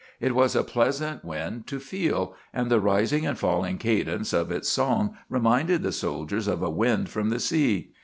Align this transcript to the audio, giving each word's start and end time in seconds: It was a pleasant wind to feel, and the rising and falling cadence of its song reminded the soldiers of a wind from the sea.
It 0.19 0.33
was 0.33 0.55
a 0.55 0.63
pleasant 0.63 1.23
wind 1.23 1.67
to 1.67 1.79
feel, 1.79 2.33
and 2.51 2.71
the 2.71 2.79
rising 2.79 3.23
and 3.27 3.37
falling 3.37 3.77
cadence 3.77 4.33
of 4.33 4.51
its 4.51 4.67
song 4.67 5.15
reminded 5.29 5.83
the 5.83 5.91
soldiers 5.91 6.47
of 6.47 6.63
a 6.63 6.71
wind 6.71 7.07
from 7.09 7.29
the 7.29 7.39
sea. 7.39 7.91